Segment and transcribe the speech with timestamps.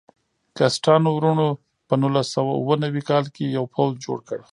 [0.57, 1.47] کسټانو وروڼو
[1.87, 4.39] په نولس سوه اوه نوي کال کې یو پوځ جوړ کړ.